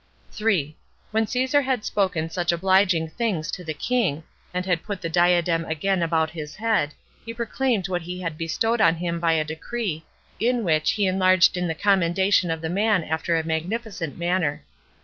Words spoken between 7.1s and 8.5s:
he proclaimed what he had